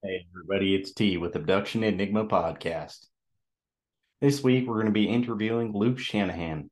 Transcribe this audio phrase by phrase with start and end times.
[0.00, 3.06] Hey, everybody, it's T with Abduction Enigma Podcast.
[4.20, 6.70] This week, we're going to be interviewing Luke Shanahan.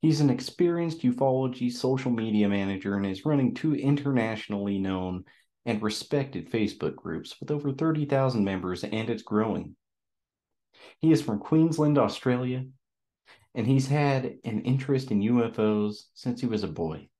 [0.00, 5.24] He's an experienced ufology social media manager and is running two internationally known
[5.66, 9.76] and respected Facebook groups with over 30,000 members, and it's growing.
[11.02, 12.64] He is from Queensland, Australia,
[13.54, 17.10] and he's had an interest in UFOs since he was a boy.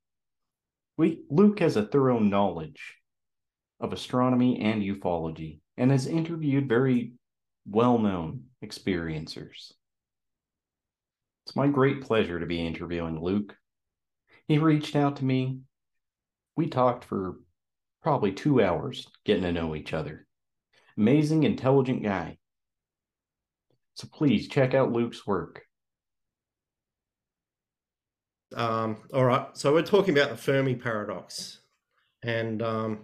[0.97, 2.97] We, Luke has a thorough knowledge
[3.81, 7.13] of astronomy and ufology and has interviewed very
[7.69, 9.73] well known experiencers.
[11.45, 13.55] It's my great pleasure to be interviewing Luke.
[14.49, 15.61] He reached out to me.
[16.57, 17.37] We talked for
[18.03, 20.27] probably two hours getting to know each other.
[20.97, 22.39] Amazing, intelligent guy.
[23.95, 25.63] So please check out Luke's work.
[28.55, 31.61] Um, all right, so we're talking about the Fermi paradox,
[32.23, 33.01] and um,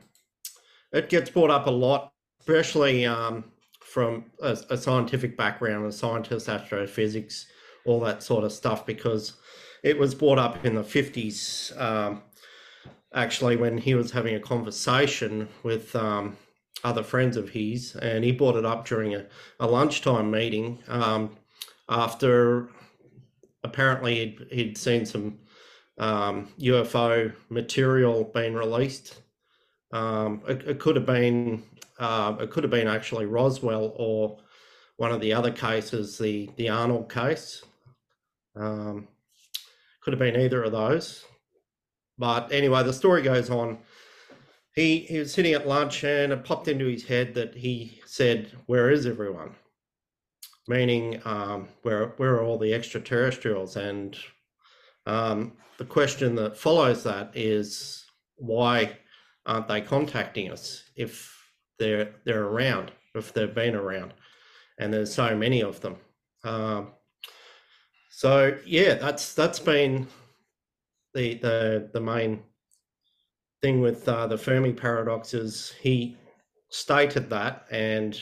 [0.92, 3.44] it gets brought up a lot, especially um,
[3.80, 7.46] from a, a, scientific background, a scientist, astrophysics,
[7.84, 9.34] all that sort of stuff, because
[9.82, 12.22] it was brought up in the 50s, um,
[13.14, 16.36] actually, when he was having a conversation with um,
[16.84, 19.26] other friends of his, and he brought it up during a,
[19.60, 21.36] a lunchtime meeting um,
[21.88, 22.68] after
[23.64, 25.38] apparently he'd, he'd seen some
[26.00, 29.22] UFO um, material being released
[29.92, 31.62] um, it, it, could have been
[31.98, 34.38] uh, it could have been actually Roswell or
[34.96, 37.62] one of the other cases, the the Arnold case.
[38.56, 39.08] Um,
[40.02, 41.24] could have been either of those.
[42.18, 43.78] But anyway, the story goes on.
[44.74, 48.52] He he was sitting at lunch and it popped into his head that he said,
[48.66, 49.54] "Where is everyone?"
[50.68, 53.76] Meaning, um, where where are all the extraterrestrials?
[53.76, 54.16] And
[55.06, 58.96] um, the question that follows that is why
[59.46, 61.36] aren't they contacting us if
[61.78, 64.14] they're they're around, if they've been around,
[64.78, 65.96] and there's so many of them.
[66.44, 66.92] Um,
[68.10, 70.06] so yeah, that's that's been
[71.14, 72.42] the the the main
[73.62, 76.16] thing with uh, the Fermi paradox is he
[76.70, 78.20] stated that, and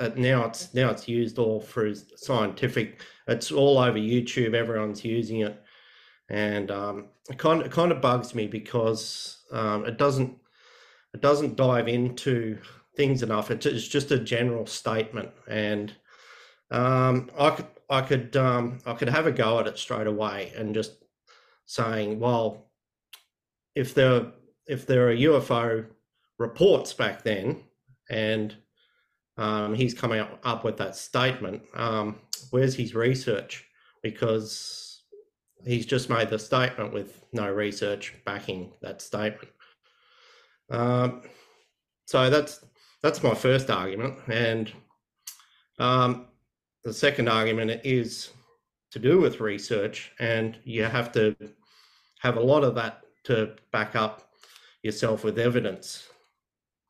[0.00, 3.02] uh, now it's now it's used all through scientific.
[3.26, 4.54] It's all over YouTube.
[4.54, 5.62] Everyone's using it,
[6.30, 10.37] and um, it kind of, it kind of bugs me because um, it doesn't
[11.18, 12.58] it doesn't dive into
[12.96, 13.50] things enough.
[13.50, 15.92] It's just a general statement, and
[16.70, 20.52] um, I could I could um, I could have a go at it straight away
[20.56, 20.92] and just
[21.66, 22.70] saying, well,
[23.74, 24.26] if there
[24.68, 25.86] if there are UFO
[26.38, 27.64] reports back then,
[28.08, 28.54] and
[29.38, 32.20] um, he's coming up, up with that statement, um,
[32.50, 33.64] where's his research?
[34.04, 35.02] Because
[35.66, 39.52] he's just made the statement with no research backing that statement.
[40.70, 41.22] Um,
[42.06, 42.64] so that's
[43.02, 44.72] that's my first argument, and
[45.78, 46.26] um,
[46.84, 48.30] the second argument is
[48.90, 51.36] to do with research, and you have to
[52.20, 54.30] have a lot of that to back up
[54.82, 56.08] yourself with evidence.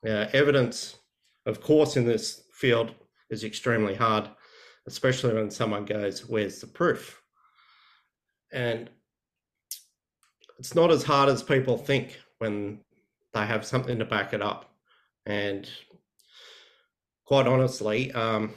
[0.07, 0.97] Uh, evidence,
[1.47, 2.95] of course, in this field
[3.31, 4.29] is extremely hard,
[4.87, 7.23] especially when someone goes, "Where's the proof?"
[8.53, 8.89] And
[10.59, 12.81] it's not as hard as people think when
[13.39, 14.71] they have something to back it up.
[15.27, 15.69] And
[17.25, 18.53] quite honestly, um,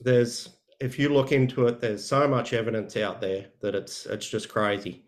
[0.00, 0.50] there's
[0.80, 4.48] if you look into it, there's so much evidence out there that it's it's just
[4.48, 5.04] crazy.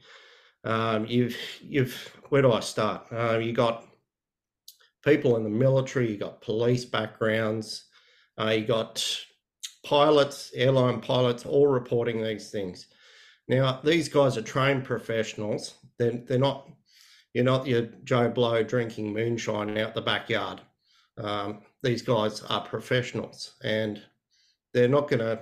[0.64, 3.06] Um, you've you've where do I start?
[3.12, 3.86] Uh, you got
[5.04, 7.84] people in the military, you got police backgrounds,
[8.40, 9.04] uh, you got
[9.84, 12.88] pilots, airline pilots, all reporting these things.
[13.48, 15.74] Now these guys are trained professionals.
[15.98, 16.68] They're they're not
[17.34, 20.60] you're not your Joe Blow drinking moonshine out the backyard.
[21.18, 24.02] Um, these guys are professionals, and
[24.72, 25.40] they're not gonna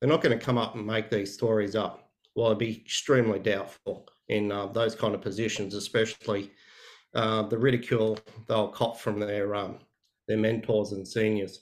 [0.00, 2.10] they're not going to come up and make these stories up.
[2.34, 6.50] Well, I'd be extremely doubtful in uh, those kind of positions, especially
[7.14, 9.78] uh, the ridicule they'll cop from their um,
[10.28, 11.60] their mentors and seniors.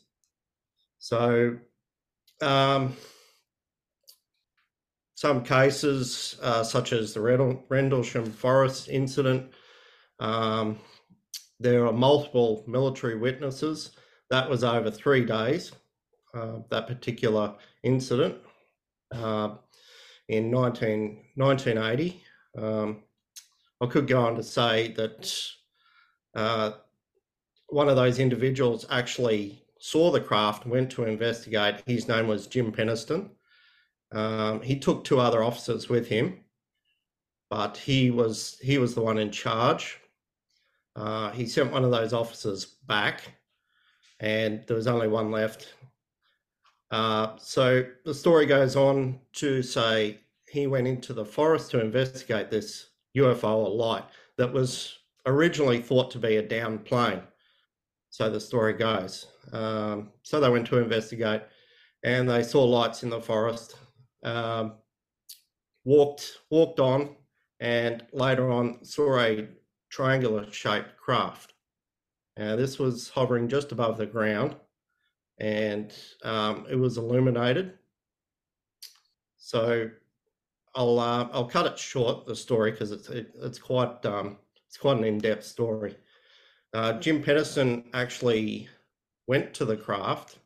[0.98, 1.56] So,
[2.40, 2.96] um,
[5.22, 7.20] some cases, uh, such as the
[7.68, 9.52] Rendlesham Forest incident,
[10.18, 10.80] um,
[11.60, 13.92] there are multiple military witnesses.
[14.30, 15.70] That was over three days,
[16.34, 17.54] uh, that particular
[17.84, 18.34] incident
[19.14, 19.50] uh,
[20.26, 22.20] in 19, 1980.
[22.58, 23.04] Um,
[23.80, 25.40] I could go on to say that
[26.34, 26.72] uh,
[27.68, 31.76] one of those individuals actually saw the craft, went to investigate.
[31.86, 33.30] His name was Jim Penniston.
[34.12, 36.44] Um, he took two other officers with him,
[37.50, 39.98] but he was he was the one in charge.
[40.94, 43.22] Uh, he sent one of those officers back,
[44.20, 45.74] and there was only one left.
[46.90, 50.18] Uh, so the story goes on to say
[50.50, 54.04] he went into the forest to investigate this UFO or light
[54.36, 57.22] that was originally thought to be a downed plane.
[58.10, 59.26] So the story goes.
[59.52, 61.42] Um, so they went to investigate
[62.04, 63.76] and they saw lights in the forest.
[64.22, 64.74] Um,
[65.84, 67.16] walked walked on
[67.60, 69.48] and later on saw a
[69.90, 71.54] triangular shaped craft.
[72.36, 74.56] Now this was hovering just above the ground
[75.38, 75.92] and
[76.24, 77.74] um, it was illuminated.
[79.38, 79.90] So
[80.74, 84.78] I'll uh, I'll cut it short the story because it's it, it's quite um, it's
[84.78, 85.96] quite an in depth story.
[86.72, 88.68] Uh, Jim Penniston actually
[89.26, 90.38] went to the craft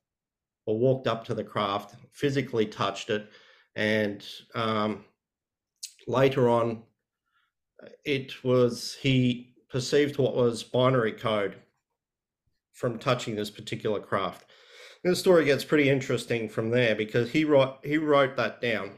[0.67, 3.29] or walked up to the craft, physically touched it,
[3.77, 5.05] and um,
[6.09, 6.83] later on,
[8.05, 11.57] it was he perceived what was binary code
[12.73, 14.47] from touching this particular craft.
[15.05, 18.93] And the story gets pretty interesting from there because he wrote he wrote that down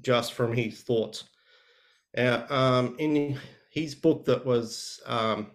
[0.00, 1.24] just from his thoughts.
[2.16, 3.38] Uh, um, in
[3.70, 5.48] his book that was um,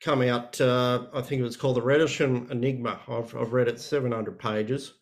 [0.00, 2.98] come out, uh, I think it was called The Rendlesham Enigma.
[3.06, 4.94] I've, I've read it 700 pages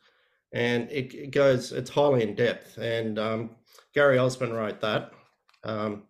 [0.56, 2.78] and it, it goes, it's highly in depth.
[2.78, 3.50] And um,
[3.94, 5.12] Gary Osborn wrote that.
[5.64, 6.04] Um,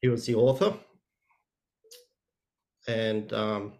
[0.00, 0.74] he was the author.
[2.88, 3.74] And um,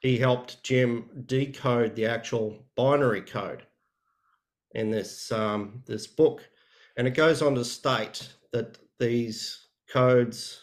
[0.00, 3.62] he helped Jim decode the actual binary code
[4.74, 6.40] in this um, this book,
[6.96, 10.62] and it goes on to state that these codes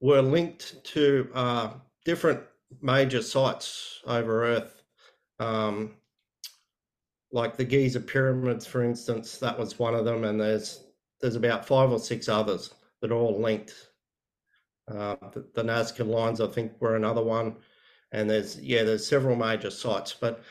[0.00, 1.72] were linked to uh,
[2.06, 2.40] different
[2.80, 4.82] major sites over Earth,
[5.38, 5.96] um,
[7.32, 9.38] like the Giza pyramids, for instance.
[9.38, 10.84] That was one of them, and there's
[11.20, 13.74] there's about five or six others that are all linked.
[14.88, 17.56] Uh, the, the Nazca lines, I think, were another one,
[18.12, 20.42] and there's yeah, there's several major sites, but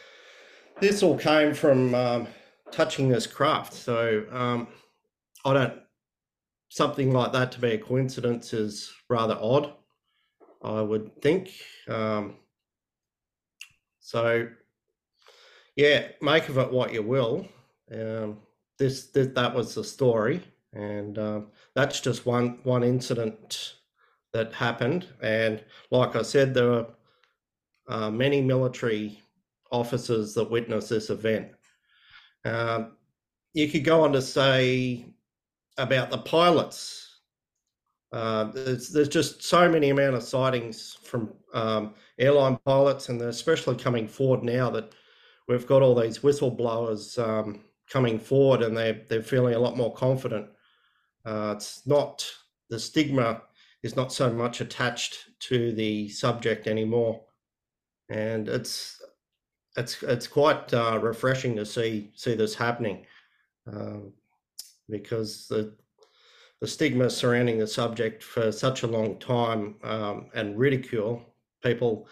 [0.79, 2.27] this all came from um,
[2.71, 3.73] touching this craft.
[3.73, 4.67] So um,
[5.45, 5.73] I don't
[6.69, 9.73] something like that to be a coincidence is rather odd,
[10.63, 11.51] I would think.
[11.87, 12.35] Um,
[13.99, 14.47] so,
[15.79, 17.47] yeah, make of it what you will.
[17.89, 18.39] Um,
[18.77, 20.43] this, this, that was the story,
[20.73, 23.75] and um, that's just one one incident
[24.33, 25.07] that happened.
[25.21, 26.87] And like I said, there are
[27.87, 29.21] uh, many military
[29.71, 31.47] officers that witnessed this event.
[32.43, 32.97] Um,
[33.53, 35.05] you could go on to say
[35.77, 37.21] about the pilots.
[38.11, 43.29] Uh, there's, there's just so many amount of sightings from um, airline pilots, and they're
[43.29, 44.91] especially coming forward now that
[45.49, 49.93] we've got all these whistleblowers um, coming forward, and they're they're feeling a lot more
[49.93, 50.47] confident.
[51.25, 52.25] Uh, it's not
[52.69, 53.41] the stigma
[53.83, 57.21] is not so much attached to the subject anymore,
[58.09, 59.01] and it's
[59.75, 63.05] it's it's quite uh, refreshing to see see this happening.
[63.67, 64.13] Um,
[64.89, 65.75] because the
[66.61, 71.23] the stigma surrounding the subject for such a long time um, and ridicule
[71.63, 72.07] people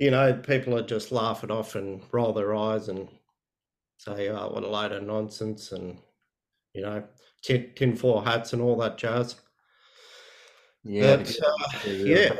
[0.00, 3.06] you know people would just laugh it off and roll their eyes and
[3.98, 5.98] say oh what a load of nonsense and
[6.72, 7.04] you know
[7.42, 9.36] tin, tin tinfoil hats and all that jazz.
[10.82, 12.32] Yeah but, uh, yeah.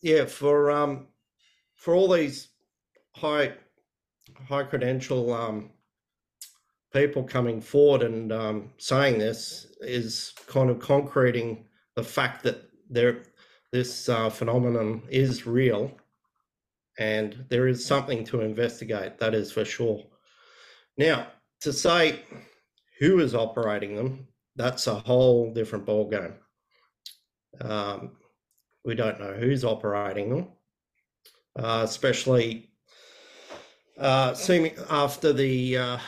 [0.00, 1.08] Yeah for um
[1.76, 2.48] for all these
[3.16, 3.52] high
[4.48, 5.70] high credential um
[6.94, 11.64] people coming forward and um, saying this is kind of concreting
[11.96, 13.24] the fact that there
[13.74, 15.90] this uh, phenomenon is real
[17.00, 20.00] and there is something to investigate that is for sure.
[20.96, 21.26] Now
[21.62, 22.20] to say
[23.00, 26.34] who is operating them that's a whole different ballgame.
[27.60, 28.12] Um,
[28.84, 30.48] we don't know who's operating them
[31.58, 32.70] uh, especially
[33.98, 35.98] uh, seeming after the uh,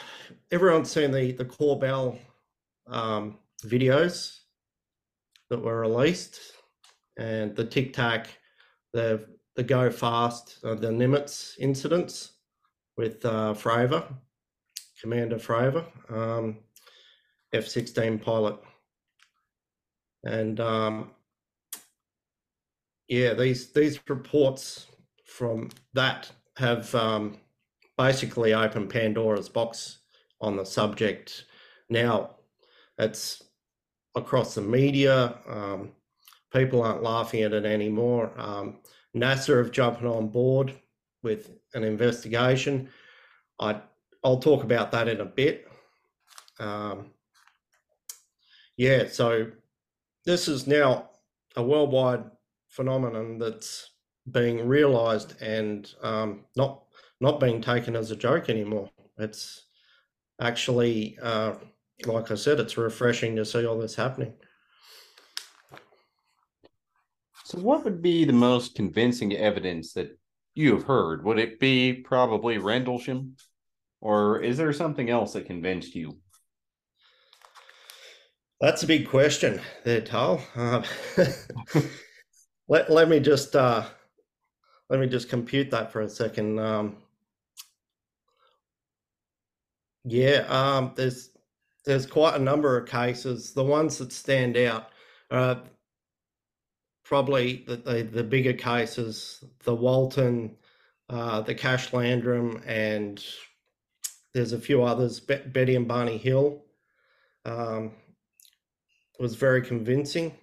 [0.53, 2.17] everyone's seen the the Corbell
[2.87, 4.39] um, videos
[5.51, 6.41] that were released,
[7.17, 8.29] and the Tic Tac,
[8.93, 12.33] the the Go Fast, uh, the Nimitz incidents
[12.97, 14.05] with uh, Fravor,
[15.01, 16.59] Commander Fravor, um,
[17.55, 18.59] F-16 pilot,
[20.25, 21.11] and um,
[23.09, 24.87] yeah, these these reports
[25.25, 27.39] from that have um,
[27.97, 29.99] basically opened Pandora's box
[30.41, 31.45] on the subject.
[31.89, 32.37] Now
[32.99, 33.43] it's
[34.15, 35.39] across the media.
[35.49, 35.93] Um,
[36.57, 38.33] people aren't laughing at it anymore.
[38.37, 38.79] Um,
[39.15, 40.73] NASA have jumped on board
[41.23, 42.89] with an investigation.
[43.61, 43.81] I
[44.25, 45.69] I'll talk about that in a bit.
[46.59, 47.13] Um,
[48.77, 49.51] yeah, so
[50.25, 51.11] this is now
[51.55, 52.25] a worldwide
[52.69, 53.91] phenomenon that's
[54.31, 56.83] being realized and um, not
[57.21, 58.91] not being taken as a joke anymore.
[59.19, 59.67] It's
[60.41, 61.55] actually, uh,
[62.05, 64.35] like I said, it's refreshing to see all this happening.
[67.47, 70.19] So, what would be the most convincing evidence that
[70.57, 71.25] you have heard?
[71.25, 73.37] Would it be probably Rendlesham?
[74.01, 76.19] Or is there something else that convinced you?
[78.61, 80.43] That's a big question there, Tal.
[80.57, 80.83] Uh,
[82.69, 83.85] let, let me just uh,
[84.91, 86.59] let me just compute that for a second.
[86.59, 86.97] Um,
[90.03, 91.31] yeah, um, there's
[91.85, 93.53] there's quite a number of cases.
[93.53, 94.89] The ones that stand out,
[95.31, 95.61] uh,
[97.07, 100.57] probably the, the, the bigger cases, the Walton,
[101.09, 103.25] uh, the Cash Landrum, and
[104.35, 105.21] there's a few others.
[105.21, 106.65] Be- Betty and Barney Hill
[107.45, 107.93] um,
[109.21, 110.35] was very convincing.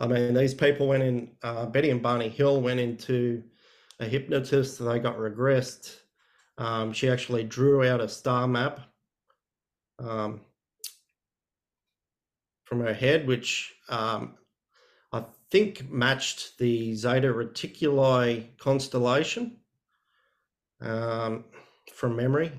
[0.00, 1.30] I mean, these people went in.
[1.42, 3.44] Uh, Betty and Barney Hill went into
[4.00, 4.80] a hypnotist.
[4.80, 5.98] and They got regressed.
[6.58, 8.80] Um, she actually drew out a star map
[10.00, 10.40] um,
[12.64, 14.34] from her head, which um,
[15.50, 19.56] think matched the Zeta Reticuli constellation
[20.80, 21.44] um,
[21.92, 22.52] from memory.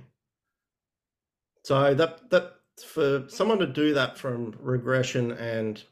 [1.64, 2.54] So that that
[2.86, 5.84] for someone to do that from regression and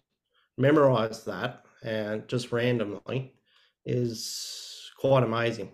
[0.57, 3.33] memorize that and just randomly
[3.85, 5.71] is quite amazing.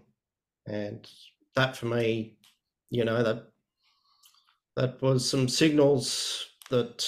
[0.68, 1.08] And
[1.56, 2.38] that for me,
[2.90, 3.48] you know, that
[4.76, 7.06] that was some signals that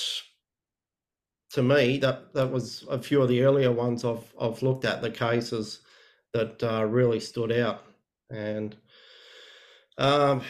[1.55, 5.01] to me, that that was a few of the earlier ones I've I've looked at
[5.01, 5.79] the cases
[6.33, 7.85] that uh, really stood out,
[8.29, 8.75] and
[9.97, 10.41] um,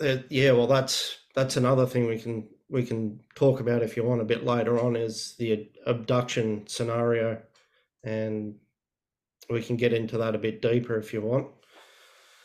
[0.00, 4.04] uh, yeah, well, that's that's another thing we can we can talk about if you
[4.04, 7.42] want a bit later on is the abduction scenario,
[8.04, 8.54] and
[9.50, 11.48] we can get into that a bit deeper if you want.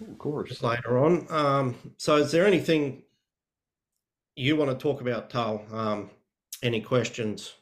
[0.01, 0.63] Of course.
[0.63, 1.27] Later on.
[1.29, 3.03] Um, so, is there anything
[4.35, 5.63] you want to talk about, Tal?
[5.71, 6.09] Um,
[6.63, 7.53] any questions?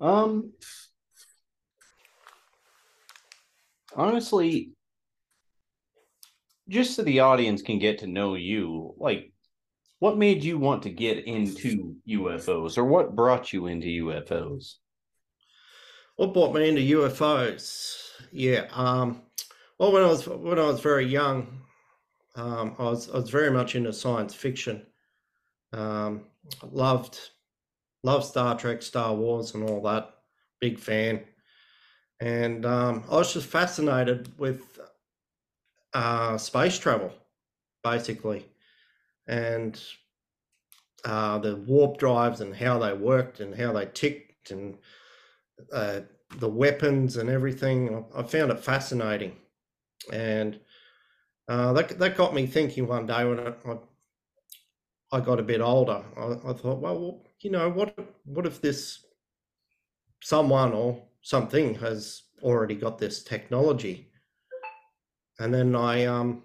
[0.00, 0.52] Um,
[3.94, 4.72] honestly,
[6.68, 9.32] just so the audience can get to know you, like,
[10.00, 14.74] what made you want to get into UFOs, or what brought you into UFOs?
[16.16, 17.96] What brought me into UFOs?
[18.32, 18.66] Yeah.
[18.72, 19.22] Um,
[19.78, 21.60] well, when I was when I was very young,
[22.34, 24.86] um, I was I was very much into science fiction.
[25.76, 26.22] Um,
[26.72, 27.18] loved
[28.02, 30.10] loved Star Trek, Star Wars, and all that.
[30.60, 31.20] Big fan,
[32.20, 34.80] and um, I was just fascinated with
[35.92, 37.12] uh, space travel,
[37.84, 38.46] basically,
[39.26, 39.78] and
[41.04, 44.78] uh, the warp drives and how they worked and how they ticked and
[45.72, 46.00] uh,
[46.38, 48.04] the weapons and everything.
[48.16, 49.36] I found it fascinating,
[50.10, 50.58] and
[51.48, 53.76] uh, that that got me thinking one day when I, I
[55.12, 59.04] I got a bit older, I, I thought, well, you know, what what if this
[60.22, 64.10] someone or something has already got this technology?
[65.38, 66.42] And then I um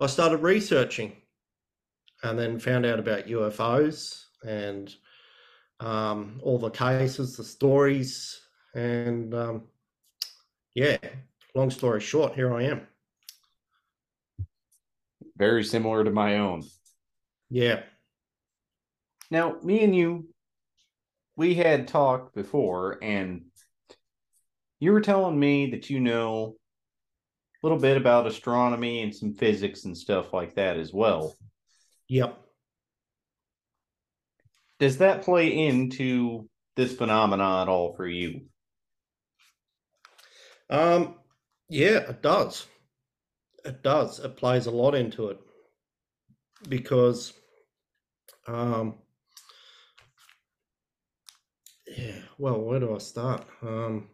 [0.00, 1.12] I started researching,
[2.22, 4.94] and then found out about UFOs and
[5.80, 8.40] um, all the cases, the stories,
[8.74, 9.62] and um,
[10.74, 10.98] yeah.
[11.54, 12.86] Long story short, here I am.
[15.38, 16.62] Very similar to my own.
[17.50, 17.82] Yeah.
[19.30, 20.28] Now, me and you,
[21.36, 23.42] we had talked before, and
[24.80, 26.56] you were telling me that you know
[27.62, 31.34] a little bit about astronomy and some physics and stuff like that as well.
[32.08, 32.38] Yep.
[34.78, 38.42] Does that play into this phenomenon at all for you?
[40.68, 41.14] Um,
[41.68, 42.66] yeah, it does.
[43.64, 44.20] It does.
[44.20, 45.40] It plays a lot into it
[46.68, 47.32] because
[48.46, 48.94] um
[51.86, 53.44] yeah well where do i start?
[53.62, 54.08] Um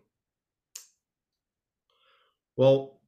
[2.56, 3.00] well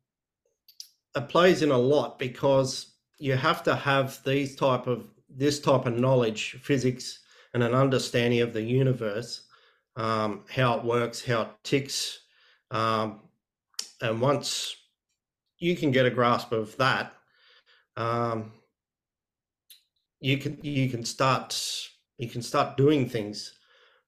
[1.17, 5.87] it plays in a lot because you have to have these type of this type
[5.87, 7.21] of knowledge physics
[7.55, 9.47] and an understanding of the universe
[9.97, 12.21] um, how it works how it ticks
[12.71, 13.21] um,
[14.01, 14.77] and once
[15.59, 17.15] you can get a grasp of that
[17.97, 18.53] um,
[20.25, 21.55] you can you can start
[22.17, 23.53] you can start doing things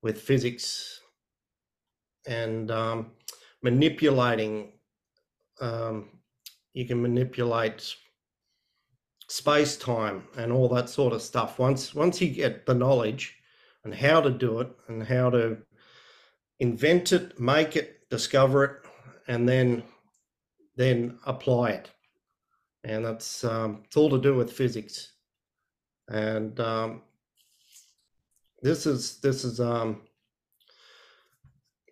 [0.00, 1.00] with physics
[2.26, 3.10] and um,
[3.62, 4.72] manipulating
[5.60, 6.08] um,
[6.72, 7.94] you can manipulate
[9.28, 13.36] space time and all that sort of stuff once once you get the knowledge
[13.84, 15.58] and how to do it and how to
[16.60, 18.72] invent it, make it, discover it,
[19.28, 19.82] and then
[20.76, 21.90] then apply it.
[22.84, 25.12] And that's um, it's all to do with physics.
[26.08, 27.02] And um,
[28.62, 30.02] this is this is um,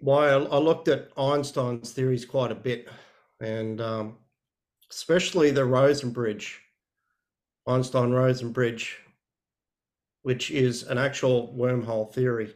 [0.00, 2.88] why I, I, looked at Einstein's theories quite a bit,
[3.40, 4.16] and um,
[4.90, 6.60] especially the Rosen bridge,
[7.66, 8.98] Einstein Rosen bridge,
[10.22, 12.54] which is an actual wormhole theory.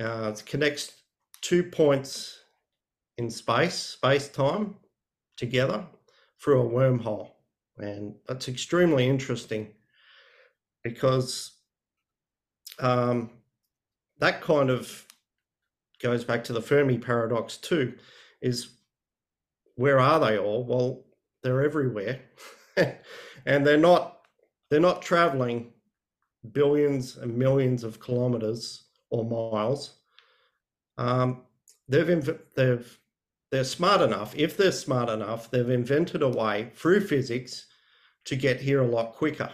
[0.00, 0.92] Uh, it connects
[1.40, 2.38] two points
[3.18, 4.76] in space, space time,
[5.36, 5.84] together
[6.40, 7.30] through a wormhole.
[7.78, 9.68] And that's extremely interesting
[10.86, 11.50] because
[12.78, 13.28] um,
[14.20, 15.04] that kind of
[16.00, 17.94] goes back to the Fermi paradox too,
[18.40, 18.68] is
[19.74, 20.64] where are they all?
[20.64, 21.02] Well,
[21.42, 22.20] they're everywhere.
[23.46, 24.20] and they're not
[24.70, 25.72] they're not traveling
[26.52, 29.98] billions and millions of kilometers or miles.
[30.98, 31.42] Um,
[31.88, 32.98] they've inv- they've
[33.50, 34.36] they're smart enough.
[34.36, 37.66] If they're smart enough, they've invented a way through physics
[38.26, 39.50] to get here a lot quicker,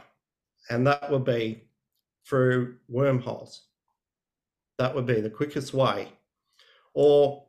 [0.71, 1.65] and that would be
[2.27, 3.63] through wormholes.
[4.79, 6.09] That would be the quickest way,
[6.95, 7.45] or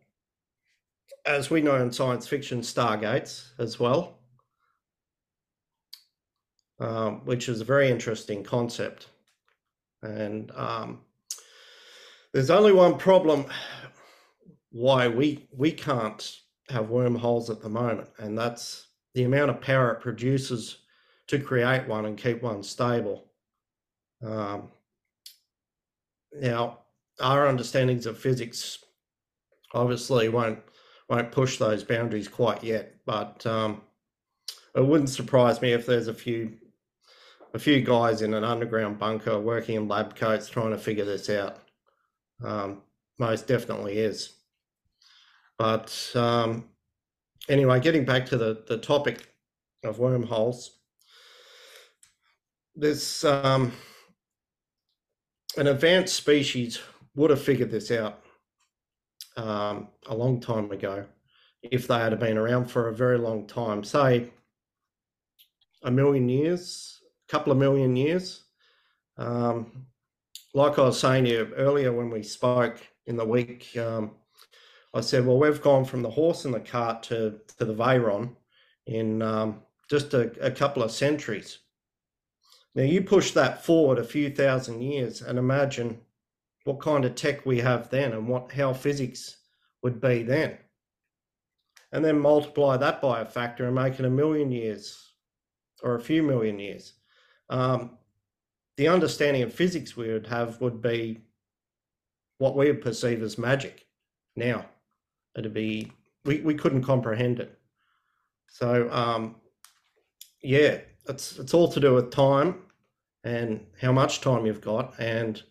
[1.25, 4.19] as we know in science fiction, stargates as well,
[6.79, 9.07] um, which is a very interesting concept.
[10.01, 10.99] And um,
[12.33, 13.45] there's only one problem
[14.71, 16.39] why we we can't
[16.69, 20.79] have wormholes at the moment, and that's the amount of power it produces
[21.33, 23.25] to create one and keep one stable.
[24.23, 24.69] Um,
[26.31, 26.79] now,
[27.19, 28.83] our understandings of physics
[29.73, 30.59] obviously won't
[31.09, 33.81] won't push those boundaries quite yet, but um,
[34.75, 36.53] it wouldn't surprise me if there's a few
[37.53, 41.29] a few guys in an underground bunker working in lab coats trying to figure this
[41.29, 41.57] out.
[42.43, 42.81] Um,
[43.19, 44.33] most definitely is.
[45.57, 46.69] But um,
[47.49, 49.33] anyway, getting back to the, the topic
[49.83, 50.79] of wormholes,
[52.75, 53.71] there's um,
[55.57, 56.79] an advanced species
[57.15, 58.23] would have figured this out
[59.37, 61.05] um, a long time ago
[61.61, 64.29] if they had been around for a very long time, say
[65.83, 68.43] a million years, a couple of million years.
[69.17, 69.85] Um,
[70.53, 74.11] like I was saying to earlier when we spoke in the week, um,
[74.93, 78.35] I said, well, we've gone from the horse and the cart to, to the Veyron
[78.85, 81.59] in um, just a, a couple of centuries.
[82.75, 85.99] Now, you push that forward a few thousand years and imagine
[86.63, 89.37] what kind of tech we have then and what how physics
[89.83, 90.57] would be then.
[91.91, 95.11] And then multiply that by a factor and make it a million years
[95.83, 96.93] or a few million years.
[97.49, 97.97] Um,
[98.77, 101.21] the understanding of physics we would have would be
[102.39, 103.85] what we would perceive as magic
[104.35, 104.65] now.
[105.37, 105.91] It'd be
[106.25, 107.59] we, we couldn't comprehend it.
[108.49, 109.35] So um,
[110.41, 112.62] yeah, it's it's all to do with time
[113.23, 115.41] and how much time you've got, and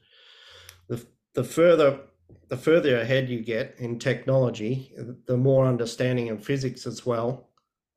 [0.88, 1.04] the
[1.34, 2.00] the further
[2.48, 4.92] the further ahead you get in technology,
[5.26, 7.48] the more understanding of physics as well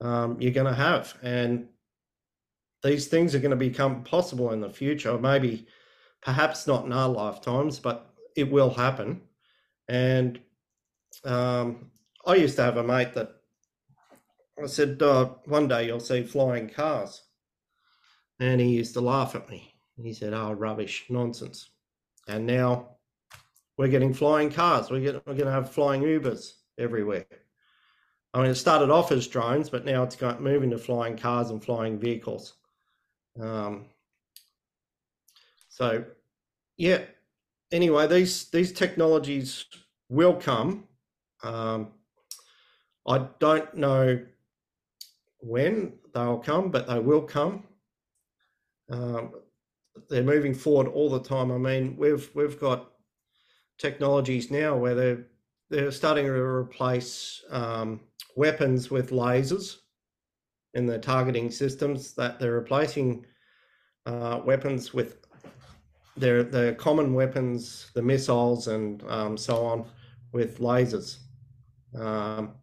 [0.01, 1.67] um, you're going to have, and
[2.83, 5.17] these things are going to become possible in the future.
[5.17, 5.67] Maybe,
[6.21, 9.21] perhaps not in our lifetimes, but it will happen.
[9.88, 10.39] And
[11.23, 11.91] um,
[12.25, 13.31] I used to have a mate that
[14.61, 17.23] I said, uh, one day you'll see flying cars.
[18.39, 19.73] And he used to laugh at me.
[20.01, 21.69] He said, oh, rubbish, nonsense.
[22.27, 22.97] And now
[23.77, 24.89] we're getting flying cars.
[24.89, 27.25] We're, we're going to have flying Ubers everywhere.
[28.33, 31.51] I mean, it started off as drones, but now it's going, moving to flying cars
[31.51, 32.55] and flying vehicles.
[33.39, 33.85] Um,
[35.69, 36.03] so,
[36.77, 37.01] yeah.
[37.71, 39.65] Anyway, these these technologies
[40.09, 40.85] will come.
[41.43, 41.89] Um,
[43.07, 44.19] I don't know
[45.39, 47.63] when they'll come, but they will come.
[48.89, 49.31] Um,
[50.09, 51.51] they're moving forward all the time.
[51.51, 52.91] I mean, we've we've got
[53.77, 55.27] technologies now where they're
[55.69, 58.01] they're starting to replace um,
[58.35, 59.77] weapons with lasers
[60.73, 62.13] in the targeting systems.
[62.13, 63.25] That they're replacing
[64.05, 65.17] uh, weapons with
[66.17, 69.85] their the common weapons, the missiles, and um, so on,
[70.31, 71.17] with lasers.
[71.97, 72.55] Um,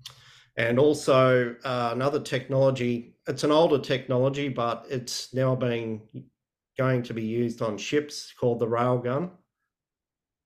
[0.56, 3.11] and also uh, another technology.
[3.28, 6.02] It's an older technology, but it's now being
[6.76, 9.30] going to be used on ships called the railgun.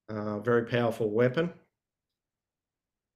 [0.09, 1.53] Uh, very powerful weapon.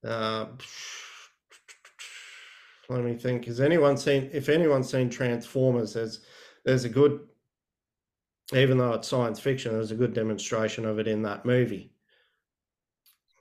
[0.04, 0.46] Uh,
[2.88, 3.44] let me think.
[3.44, 4.30] Has anyone seen?
[4.32, 6.20] If anyone's seen Transformers, there's
[6.64, 7.20] there's a good,
[8.54, 11.92] even though it's science fiction, there's a good demonstration of it in that movie.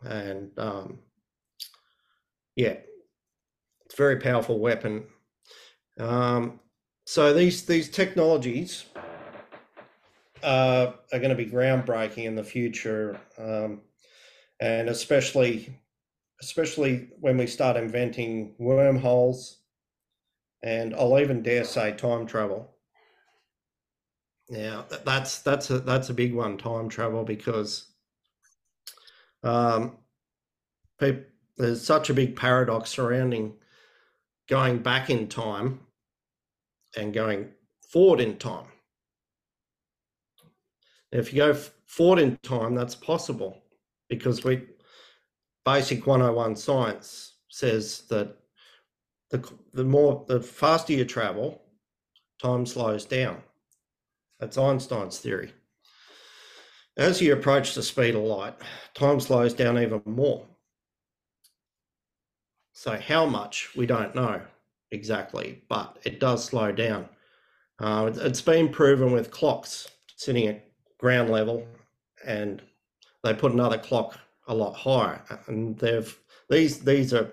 [0.06, 1.00] and um,
[2.56, 2.76] yeah,
[3.86, 5.06] it's a very powerful weapon.
[6.00, 6.60] Um,
[7.06, 8.86] so these these technologies
[10.42, 13.82] uh, are going to be groundbreaking in the future, um,
[14.60, 15.78] and especially
[16.42, 19.60] especially when we start inventing wormholes,
[20.64, 22.72] and I'll even dare say time travel.
[24.48, 27.88] Yeah, that's that's a that's a big one, time travel, because
[29.44, 29.98] um,
[30.98, 31.24] people,
[31.58, 33.56] there's such a big paradox surrounding
[34.48, 35.82] going back in time
[36.98, 37.50] and going
[37.82, 38.68] forward in time.
[41.12, 41.54] If you go
[41.86, 43.64] forward in time, that's possible
[44.10, 44.64] because we
[45.66, 48.36] basic 101 science says that
[49.30, 51.62] the the more the faster you travel,
[52.42, 53.42] time slows down.
[54.40, 55.54] That's Einstein's theory.
[56.98, 58.56] As you approach the speed of light,
[58.94, 60.46] time slows down even more.
[62.74, 64.42] So, how much we don't know
[64.92, 67.08] exactly, but it does slow down.
[67.80, 70.66] Uh, it's been proven with clocks sitting at
[70.98, 71.66] ground level,
[72.26, 72.62] and
[73.24, 76.18] they put another clock a lot higher, and they've
[76.50, 77.32] these these are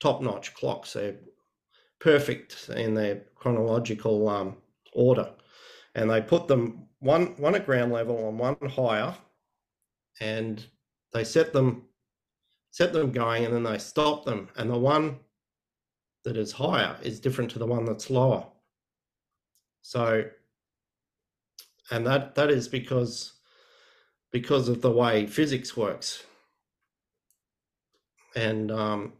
[0.00, 0.94] top notch clocks.
[0.94, 1.16] They're
[2.00, 4.56] perfect in their chronological um,
[4.92, 5.30] order,
[5.94, 9.14] and they put them one one at ground level and one higher,
[10.20, 10.64] and
[11.12, 11.82] they set them
[12.70, 14.48] set them going and then they stop them.
[14.56, 15.20] And the one
[16.24, 18.46] that is higher is different to the one that's lower.
[19.82, 20.24] So,
[21.90, 23.34] and that that is because
[24.32, 26.24] because of the way physics works,
[28.34, 29.12] and um,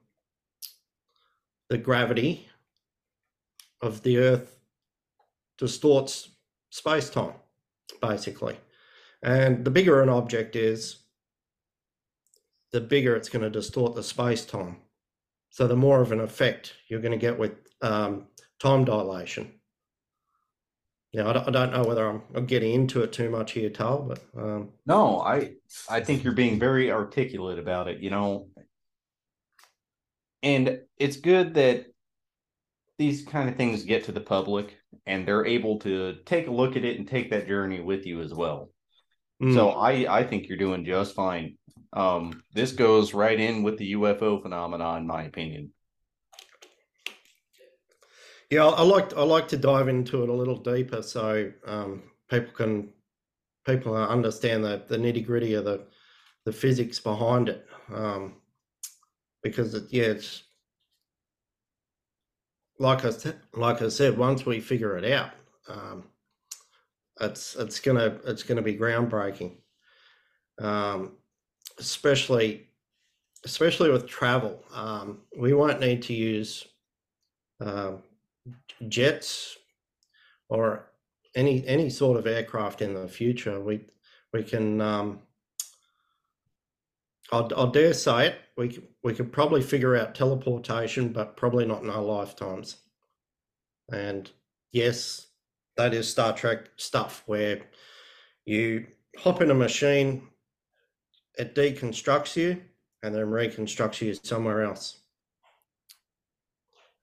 [1.69, 2.49] the gravity
[3.83, 4.57] of the Earth
[5.59, 6.31] distorts
[6.71, 7.35] space time,
[8.01, 8.57] basically.
[9.23, 10.99] And the bigger an object is,
[12.73, 14.77] the bigger it's going to distort the space time.
[15.55, 18.27] So the more of an effect you're going to get with um,
[18.59, 19.53] time dilation.
[21.13, 23.71] Yeah, I don't, I don't know whether I'm, I'm, getting into it too much here,
[23.71, 24.71] Tal, but um...
[24.85, 25.53] no, I
[25.89, 28.01] I think you're being very articulate about it.
[28.01, 28.49] You know,
[30.43, 31.87] and it's good that
[32.99, 36.75] these kind of things get to the public and they're able to take a look
[36.75, 38.71] at it and take that journey with you as well.
[39.41, 39.55] Mm.
[39.55, 41.59] So I I think you're doing just fine.
[41.95, 45.73] Um, this goes right in with the UFO phenomenon, in my opinion.
[48.51, 52.53] Yeah, I like I like to dive into it a little deeper so um, people
[52.53, 52.93] can
[53.65, 55.87] people understand the, the nitty gritty of the
[56.45, 57.67] the physics behind it.
[57.93, 58.37] Um,
[59.43, 60.43] because it, yeah, it's
[62.79, 63.13] like I
[63.55, 65.31] like I said, once we figure it out,
[65.69, 66.05] um,
[67.21, 69.57] it's it's gonna it's gonna be groundbreaking.
[70.59, 71.17] Um,
[71.79, 72.69] especially
[73.45, 74.65] especially with travel.
[74.73, 76.67] Um, we won't need to use
[77.61, 77.93] uh,
[78.89, 79.57] jets
[80.49, 80.91] or
[81.35, 83.61] any any sort of aircraft in the future.
[83.61, 83.81] We
[84.33, 84.81] we can.
[84.81, 85.21] Um,
[87.33, 88.37] I'll, I'll dare say it.
[88.57, 92.77] We we could probably figure out teleportation, but probably not in our lifetimes.
[93.93, 94.31] And
[94.73, 95.27] yes,
[95.77, 97.63] that is Star Trek stuff where
[98.45, 98.87] you
[99.19, 100.29] hop in a machine,
[101.39, 102.63] it deconstructs you
[103.03, 105.01] and then reconstructs you somewhere else.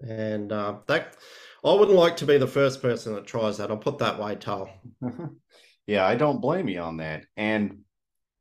[0.02, 1.16] And uh, that
[1.64, 3.70] I wouldn't like to be the first person that tries that.
[3.70, 4.70] I'll put that way, Tal.
[5.86, 7.26] yeah, I don't blame you on that.
[7.38, 7.82] And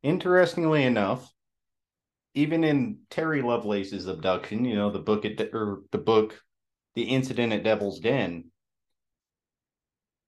[0.03, 1.31] interestingly enough,
[2.35, 6.41] even in Terry Lovelace's abduction, you know, the book at or the book,
[6.95, 8.50] the incident at Devil's Den,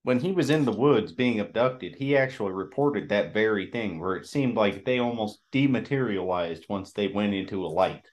[0.04, 4.16] when he was in the woods being abducted, he actually reported that very thing where
[4.16, 8.04] it seemed like they almost dematerialized once they went into a light.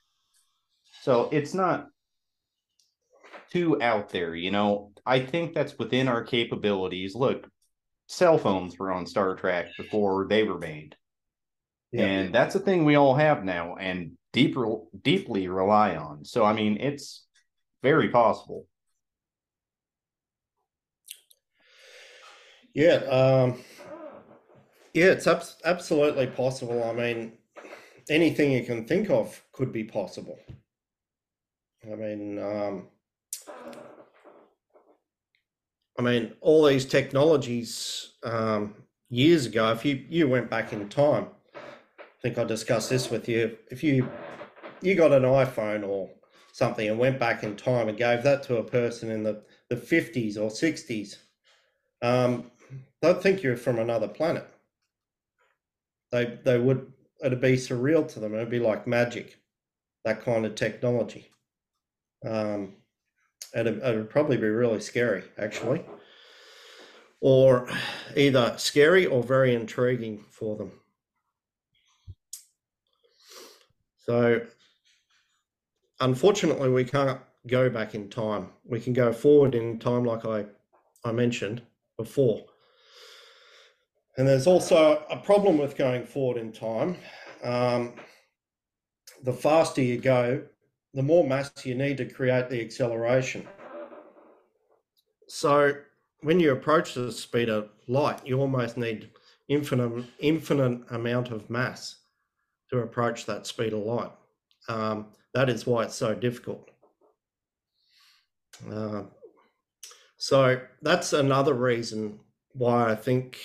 [1.02, 1.86] So it's not
[3.50, 4.92] too out there, you know.
[5.04, 7.14] I think that's within our capabilities.
[7.14, 7.48] Look,
[8.06, 10.96] cell phones were on Star Trek before they were made.
[11.92, 12.04] Yeah.
[12.04, 16.24] And that's a thing we all have now and deeper deeply rely on.
[16.24, 17.26] So I mean it's
[17.82, 18.66] very possible.
[22.74, 23.58] Yeah, um,
[24.94, 26.82] yeah, it's ab- absolutely possible.
[26.84, 27.32] I mean,
[28.08, 30.38] anything you can think of could be possible.
[31.90, 32.88] I mean, um,
[35.98, 38.74] I mean, all these technologies um,
[39.08, 39.72] years ago.
[39.72, 41.28] If you you went back in time,
[42.00, 43.56] I think I discussed this with you.
[43.70, 44.08] If you
[44.82, 46.10] you got an iPhone or
[46.52, 49.76] something and went back in time and gave that to a person in the the
[49.76, 51.18] fifties or sixties,
[52.02, 52.50] um,
[53.02, 54.46] they'd think you're from another planet.
[56.12, 58.34] They they would it'd be surreal to them.
[58.34, 59.38] It'd be like magic,
[60.04, 61.30] that kind of technology.
[62.24, 62.74] Um,
[63.54, 65.84] it'd, it'd probably be really scary, actually,
[67.20, 67.68] or
[68.16, 70.72] either scary or very intriguing for them.
[74.06, 74.46] So,
[76.00, 78.48] unfortunately, we can't go back in time.
[78.64, 80.46] We can go forward in time, like I,
[81.04, 81.62] I mentioned
[81.96, 82.44] before.
[84.20, 86.98] And there's also a problem with going forward in time.
[87.42, 87.94] Um,
[89.22, 90.42] the faster you go,
[90.92, 93.48] the more mass you need to create the acceleration.
[95.26, 95.72] So
[96.20, 99.08] when you approach the speed of light, you almost need
[99.48, 102.00] infinite infinite amount of mass
[102.68, 104.12] to approach that speed of light.
[104.68, 106.70] Um, that is why it's so difficult.
[108.70, 109.04] Uh,
[110.18, 112.20] so that's another reason
[112.52, 113.38] why I think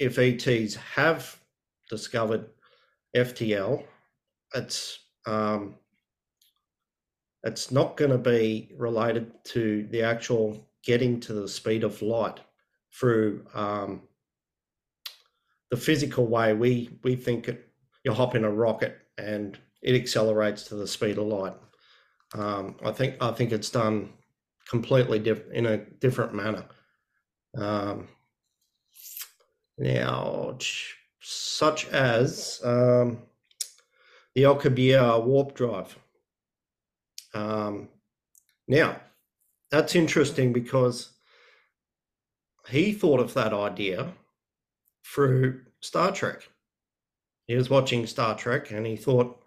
[0.00, 1.38] if ETs have
[1.90, 2.46] discovered
[3.14, 3.84] FTL,
[4.54, 5.76] it's um,
[7.44, 12.40] it's not going to be related to the actual getting to the speed of light
[12.98, 14.02] through um,
[15.70, 17.68] the physical way we we think it,
[18.02, 21.54] you hop in a rocket and it accelerates to the speed of light.
[22.34, 24.14] Um, I think I think it's done
[24.66, 26.64] completely different in a different manner.
[27.56, 28.08] Um,
[29.80, 30.56] now,
[31.20, 33.18] such as um,
[34.34, 35.98] the Alcubierre warp drive.
[37.34, 37.88] Um,
[38.68, 39.00] now,
[39.70, 41.10] that's interesting because
[42.68, 44.12] he thought of that idea
[45.04, 46.48] through Star Trek.
[47.46, 49.42] He was watching Star Trek and he thought,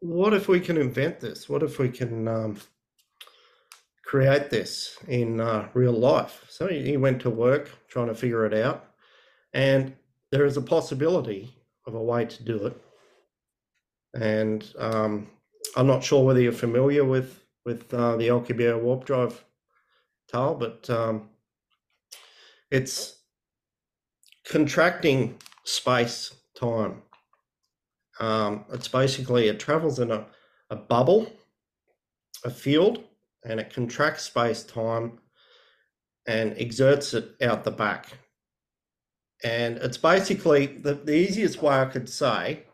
[0.00, 1.48] what if we can invent this?
[1.48, 2.56] What if we can um,
[4.04, 6.44] create this in uh, real life?
[6.48, 8.89] So he went to work trying to figure it out.
[9.52, 9.94] And
[10.30, 11.54] there is a possibility
[11.86, 12.76] of a way to do it.
[14.14, 15.28] And um,
[15.76, 19.44] I'm not sure whether you're familiar with with uh, the Alcubierre warp drive
[20.28, 21.28] Tal, but um,
[22.70, 23.18] it's
[24.48, 27.02] contracting space time.
[28.18, 30.26] Um, it's basically it travels in a,
[30.70, 31.30] a bubble,
[32.44, 33.04] a field,
[33.44, 35.18] and it contracts space time
[36.26, 38.18] and exerts it out the back.
[39.44, 42.64] And it's basically the, the easiest way I could say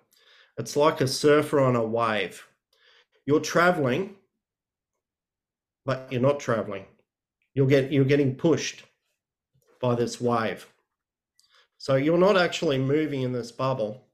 [0.58, 2.46] it's like a surfer on a wave.
[3.26, 4.16] You're traveling,
[5.84, 6.86] but you're not traveling.
[7.54, 8.84] You'll get you're getting pushed
[9.80, 10.66] by this wave.
[11.78, 14.06] So you're not actually moving in this bubble.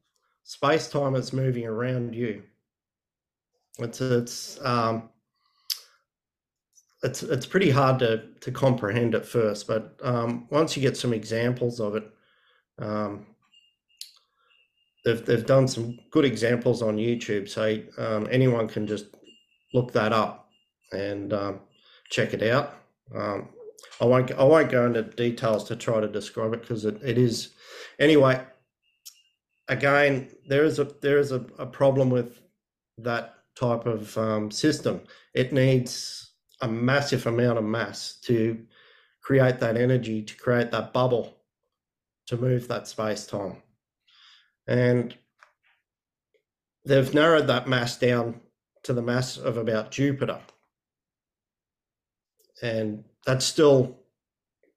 [0.45, 2.43] Space time is moving around you.
[3.79, 5.11] It's it's um,
[7.03, 11.13] it's it's pretty hard to to comprehend at first, but um, once you get some
[11.13, 12.05] examples of it,
[12.83, 13.27] um,
[15.05, 19.07] they've they've done some good examples on YouTube, so um, anyone can just
[19.73, 20.49] look that up
[20.93, 21.61] and um,
[22.11, 22.75] check it out.
[23.15, 23.51] Um,
[24.01, 27.19] I won't I won't go into details to try to describe it because it, it
[27.19, 27.55] is
[27.99, 28.45] anyway.
[29.69, 32.41] Again, there is a there is a, a problem with
[32.99, 35.03] that type of um, system.
[35.35, 38.59] It needs a massive amount of mass to
[39.23, 41.42] create that energy, to create that bubble
[42.33, 43.57] to move that space time.
[44.67, 45.15] And
[46.85, 48.41] they've narrowed that mass down
[48.85, 50.41] to the mass of about Jupiter.
[52.63, 53.99] And that's still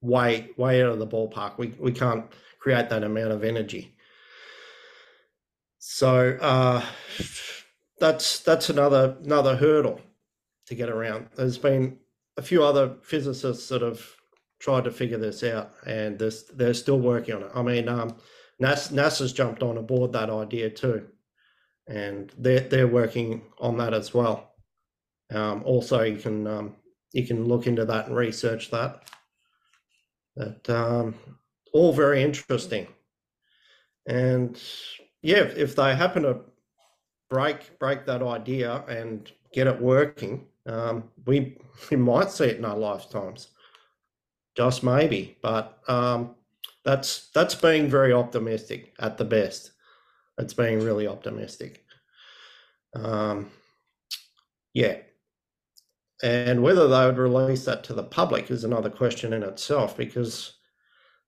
[0.01, 1.57] way, way out of the ballpark.
[1.57, 2.25] We, we can't
[2.59, 3.95] create that amount of energy.
[5.79, 6.83] So uh,
[7.99, 10.01] that's that's another another hurdle
[10.65, 11.27] to get around.
[11.35, 11.99] There's been
[12.37, 14.14] a few other physicists that have
[14.65, 17.51] tried to figure this out, and they're, they're still working on it.
[17.53, 18.15] I mean, um,
[18.59, 21.05] NASA, NASA's jumped on aboard that idea too,
[21.87, 24.55] and they're they're working on that as well.
[25.31, 26.75] Um, also, you can um,
[27.13, 29.03] you can look into that and research that.
[30.35, 31.13] That um,
[31.71, 32.87] all very interesting,
[34.07, 34.59] and
[35.21, 36.39] yeah, if, if they happen to
[37.29, 41.59] break break that idea and get it working, um, we
[41.91, 43.49] we might see it in our lifetimes
[44.55, 45.37] just maybe.
[45.41, 46.35] But um,
[46.83, 49.71] that's that's being very optimistic at the best.
[50.37, 51.85] It's being really optimistic.
[52.95, 53.51] Um,
[54.73, 54.97] yeah.
[56.23, 60.53] And whether they would release that to the public is another question in itself because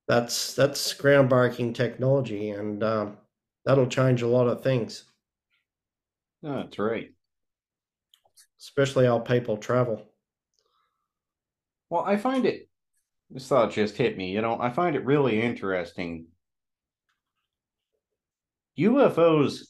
[0.08, 3.18] that's that's groundbreaking technology and um,
[3.66, 5.04] that'll change a lot of things.
[6.44, 7.12] Oh, that's right.
[8.60, 10.04] Especially how people travel.
[11.90, 12.70] Well, I find it
[13.30, 14.32] this thought just hit me.
[14.32, 16.28] You know, I find it really interesting
[18.78, 19.63] UFOs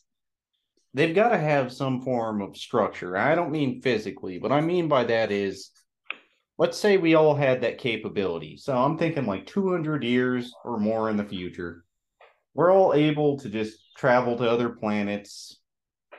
[0.94, 3.16] they've got to have some form of structure.
[3.16, 4.40] I don't mean physically.
[4.40, 5.72] What I mean by that is
[6.58, 8.58] let's say we all had that capability.
[8.58, 11.84] So I'm thinking like 200 years or more in the future.
[12.56, 15.60] We're all able to just travel to other planets,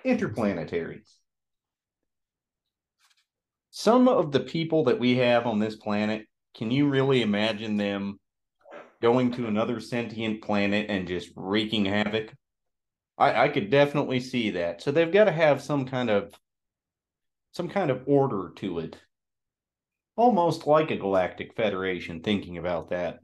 [0.04, 1.02] interplanetary.
[3.70, 6.26] Some of the people that we have on this planet,
[6.58, 8.18] can you really imagine them
[9.00, 12.34] going to another sentient planet and just wreaking havoc?
[13.16, 14.82] I, I could definitely see that.
[14.82, 16.34] So they've got to have some kind of
[17.52, 18.98] some kind of order to it.
[20.16, 23.20] Almost like a galactic federation thinking about that.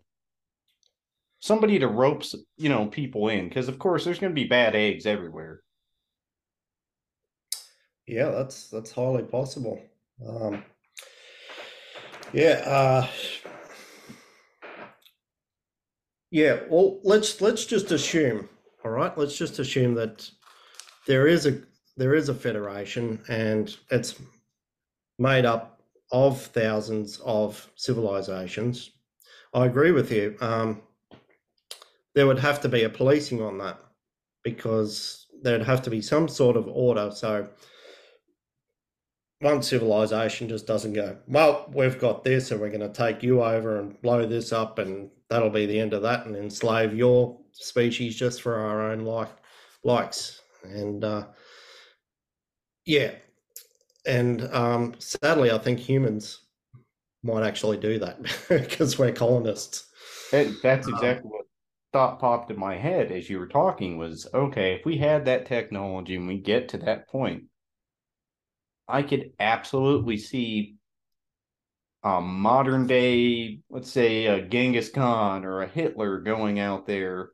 [1.41, 4.77] Somebody to ropes, you know, people in because of course there's going to be bad
[4.77, 5.61] eggs everywhere.
[8.07, 9.81] Yeah, that's that's highly possible.
[10.25, 10.63] Um,
[12.35, 13.07] yeah, uh,
[16.31, 16.61] yeah.
[16.69, 18.49] Well, let's let's just assume
[18.85, 20.31] all right, let's just assume that
[21.07, 21.63] there is a
[21.97, 24.21] there is a federation and it's
[25.19, 25.81] made up
[26.13, 28.91] of thousands of civilizations.
[29.55, 30.37] I agree with you.
[30.41, 30.83] Um,
[32.15, 33.79] there would have to be a policing on that
[34.43, 37.11] because there'd have to be some sort of order.
[37.13, 37.49] So
[39.45, 43.45] one civilization just doesn't go, well, we've got this and we're going to take you
[43.45, 47.39] over and blow this up and that'll be the end of that and enslave your
[47.53, 49.29] species just for our own like
[49.85, 50.41] likes.
[50.63, 51.27] And uh,
[52.87, 53.13] yeah.
[54.07, 56.41] And um, sadly i think humans
[57.23, 59.87] might actually do that because we're colonists.
[60.31, 61.47] That's um, exactly um, what
[61.93, 65.47] thought popped in my head as you were talking was okay if we had that
[65.47, 67.45] technology and we get to that point
[68.89, 70.77] i could absolutely see
[72.05, 77.31] um, a modern day, let's say a Genghis Khan or a Hitler going out there.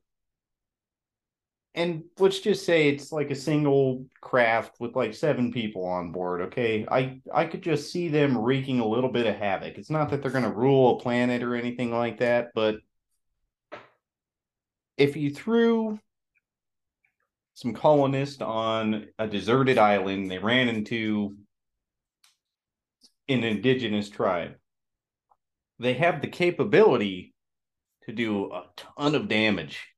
[1.74, 6.40] And let's just say it's like a single craft with like seven people on board.
[6.42, 6.86] Okay.
[6.88, 9.76] I, I could just see them wreaking a little bit of havoc.
[9.76, 12.76] It's not that they're going to rule a planet or anything like that, but
[14.96, 15.98] if you threw
[17.54, 21.36] some colonists on a deserted island, they ran into
[23.30, 24.52] an indigenous tribe
[25.80, 27.34] they have the capability
[28.04, 29.88] to do a ton of damage.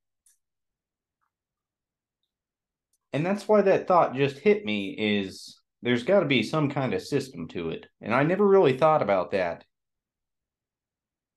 [3.13, 6.95] And that's why that thought just hit me is there's got to be some kind
[6.95, 7.87] of system to it.
[8.01, 9.65] And I never really thought about that.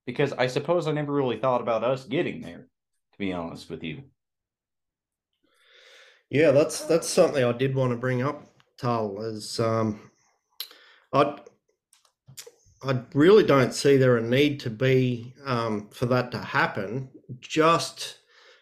[0.06, 2.68] Because I suppose I never really thought about us getting there,
[3.12, 4.04] to be honest with you.
[6.30, 8.46] Yeah, that's that's something I did want to bring up,
[8.78, 10.12] Tal, is um
[11.12, 11.38] I
[12.84, 17.10] I really don't see there a need to be um, for that to happen,
[17.42, 18.20] just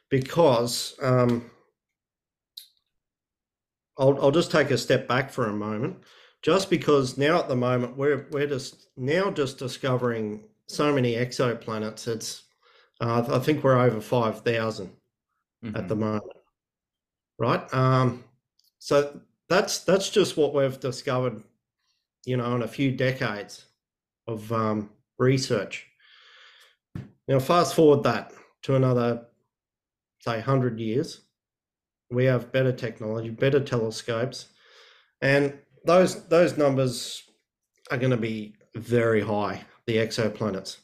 [0.10, 0.96] because.
[1.02, 1.50] Um,
[3.98, 5.98] I'll, I'll just take a step back for a moment,
[6.42, 12.08] just because now at the moment we're we're just now just discovering so many exoplanets.
[12.08, 12.44] It's
[13.02, 15.78] uh, I think we're over five thousand mm mm-hmm.
[15.78, 16.24] at the moment,
[17.38, 17.74] right?
[17.74, 18.24] Um,
[18.80, 21.44] so that's that's just what we've discovered,
[22.26, 23.66] you know, in a few decades
[24.28, 25.88] of um, research.
[27.28, 28.34] Now, fast forward that
[28.64, 29.26] to another,
[30.20, 31.22] say, 100 years.
[32.12, 34.48] We have better technology, better telescopes,
[35.22, 37.24] and those those numbers
[37.90, 39.66] are going to be very high.
[39.88, 40.78] The exoplanets.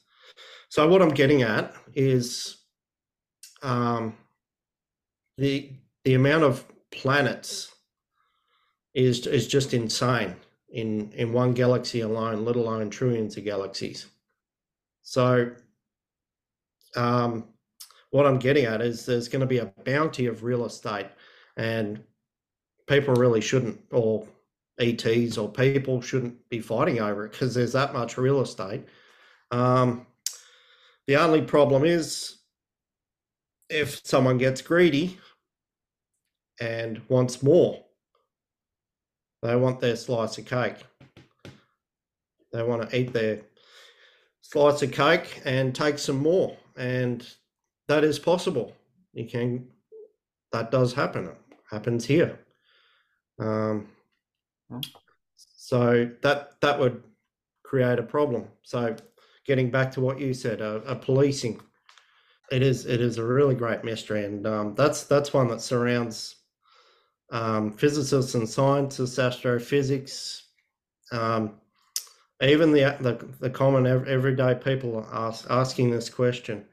[0.69, 2.57] So what I'm getting at is
[3.61, 4.15] um,
[5.37, 5.71] the
[6.03, 7.71] the amount of planets
[8.93, 10.35] is is just insane
[10.71, 14.07] in in one galaxy alone, let alone trillions of galaxies.
[15.01, 15.51] So,
[16.95, 17.45] um,
[18.11, 21.07] what I'm getting at is there's going to be a bounty of real estate,
[21.57, 22.03] and
[22.87, 24.27] people really shouldn't, or
[24.79, 28.85] ETs or people shouldn't be fighting over it because there's that much real estate.
[29.51, 30.07] Um,
[31.07, 32.37] the only problem is
[33.69, 35.19] if someone gets greedy
[36.59, 37.83] and wants more
[39.41, 40.75] they want their slice of cake.
[42.51, 43.41] They want to eat their
[44.41, 46.57] slice of cake and take some more.
[46.75, 47.25] And
[47.87, 48.73] that is possible.
[49.13, 49.67] You can,
[50.51, 51.27] that does happen.
[51.27, 51.37] It
[51.69, 52.39] happens here.
[53.39, 53.87] Um,
[55.35, 57.03] so that that would
[57.63, 58.45] create a problem.
[58.63, 58.95] So
[59.45, 61.61] getting back to what you said, a, a policing,
[62.51, 66.35] it is it is a really great mystery, and um, that's that's one that surrounds
[67.31, 70.43] um, physicists and scientists, astrophysics,
[71.11, 71.53] um,
[72.41, 76.65] even the, the, the common everyday people ask, asking this question,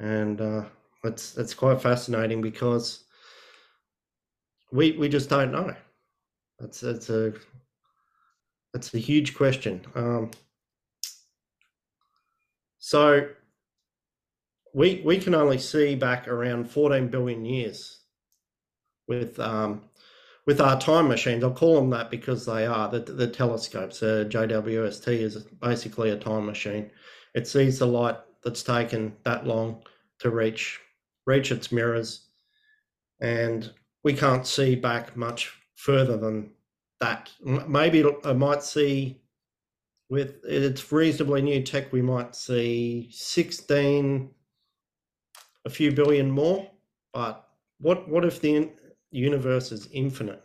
[0.00, 0.64] and uh,
[1.04, 3.04] it's it's quite fascinating because
[4.72, 5.74] we we just don't know.
[6.58, 7.34] That's that's a
[8.72, 9.84] that's a huge question.
[9.94, 10.30] Um,
[12.78, 13.28] so
[14.72, 18.03] we we can only see back around 14 billion years
[19.06, 19.82] with um,
[20.46, 21.42] with our time machines.
[21.42, 24.02] I'll call them that because they are the, the telescopes.
[24.02, 26.90] Uh, JWST is basically a time machine.
[27.34, 29.82] It sees the light that's taken that long
[30.20, 30.80] to reach
[31.26, 32.26] reach its mirrors,
[33.20, 36.50] and we can't see back much further than
[37.00, 37.30] that.
[37.42, 39.20] Maybe I might see
[40.10, 44.30] with its reasonably new tech, we might see 16,
[45.64, 46.70] a few billion more.
[47.12, 47.48] But
[47.80, 48.70] what what if the
[49.14, 50.42] universe is infinite?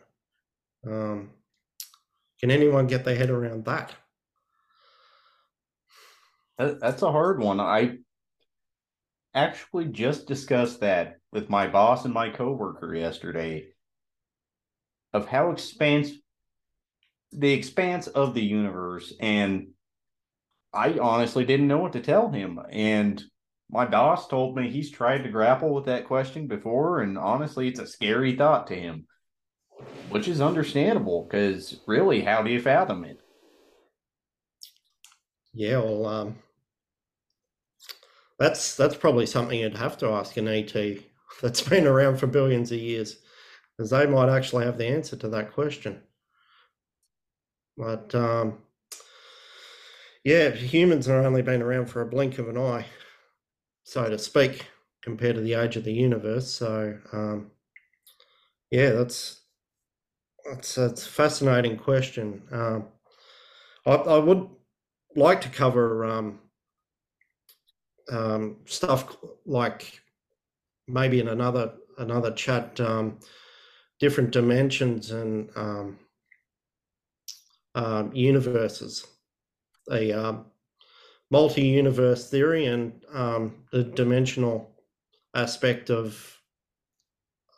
[0.86, 1.30] Um,
[2.40, 3.94] can anyone get their head around that?
[6.58, 7.58] That's a hard one.
[7.58, 7.98] I
[9.34, 13.68] actually just discussed that with my boss and my coworker yesterday
[15.12, 16.10] of how expanse
[17.32, 19.68] the expanse of the universe and
[20.72, 23.22] I honestly didn't know what to tell him and
[23.70, 27.80] my boss told me he's tried to grapple with that question before and honestly it's
[27.80, 29.06] a scary thought to him
[30.10, 33.20] which is understandable because really how do you fathom it
[35.54, 36.36] yeah well um
[38.40, 40.74] that's that's probably something you'd have to ask an ET
[41.42, 43.18] that's been around for billions of years,
[43.76, 46.00] because they might actually have the answer to that question.
[47.76, 48.58] But um,
[50.24, 52.86] yeah, humans have only been around for a blink of an eye,
[53.90, 54.66] so to speak,
[55.02, 56.48] compared to the age of the universe.
[56.48, 57.50] So um,
[58.70, 59.40] yeah, that's
[60.48, 62.42] that's a fascinating question.
[62.52, 62.84] Um,
[63.84, 64.48] I, I would
[65.16, 66.38] like to cover um,
[68.12, 70.00] um, stuff like
[70.86, 73.18] maybe in another another chat, um,
[73.98, 75.98] different dimensions and um,
[78.14, 79.04] universes,
[79.90, 80.44] um,
[81.30, 84.70] multi-universe theory and um, the dimensional
[85.34, 86.40] aspect of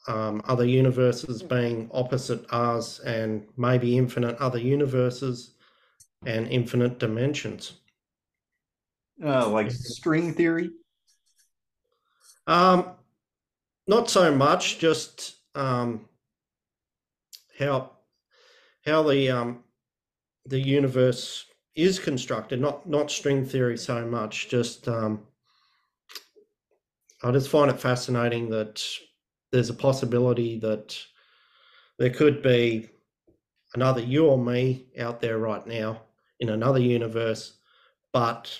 [0.08, 5.54] um, other universes being opposite ours and maybe infinite other universes
[6.26, 7.74] and infinite dimensions.
[9.24, 10.70] Uh, like string theory?
[12.46, 12.86] Um,
[13.86, 14.78] not so much.
[14.78, 16.08] Just um,
[17.58, 17.90] how
[18.84, 19.62] how the um,
[20.46, 21.44] the universe
[21.74, 22.60] is constructed.
[22.60, 24.48] Not not string theory so much.
[24.48, 25.26] Just um,
[27.22, 28.84] I just find it fascinating that
[29.52, 30.98] there's a possibility that
[31.98, 32.88] there could be
[33.74, 36.02] another you or me out there right now
[36.40, 37.58] in another universe,
[38.12, 38.58] but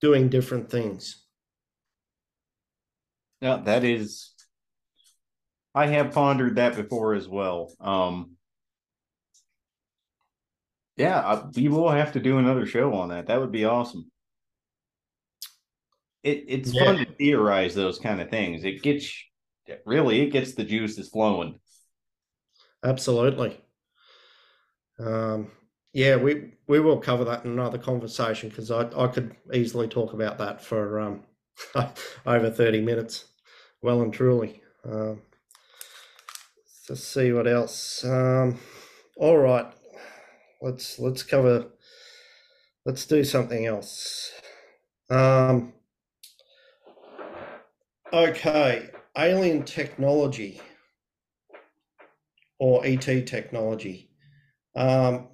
[0.00, 1.22] doing different things.
[3.40, 4.32] Yeah, that is.
[5.74, 7.74] I have pondered that before as well.
[7.80, 8.33] Um,
[10.96, 13.26] yeah, I, we will have to do another show on that.
[13.26, 14.10] That would be awesome.
[16.22, 16.84] It it's yeah.
[16.84, 18.64] fun to theorize those kind of things.
[18.64, 19.12] It gets
[19.84, 21.58] really it gets the juices flowing.
[22.84, 23.60] Absolutely.
[24.98, 25.50] Um,
[25.92, 30.12] yeah, we we will cover that in another conversation because I I could easily talk
[30.12, 31.22] about that for um,
[32.26, 33.26] over thirty minutes,
[33.82, 34.60] well and truly.
[34.84, 35.22] Um,
[36.88, 38.04] let's see what else.
[38.04, 38.58] Um,
[39.16, 39.66] all right,
[40.64, 41.66] let's let's cover.
[42.84, 44.32] Let's do something else.
[45.08, 45.72] Um,
[48.12, 50.60] okay, alien technology
[52.58, 54.10] or ET technology.
[54.76, 55.28] Um,